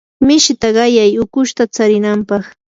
[0.25, 2.43] mishita qayay ukushta tsarinanpaq.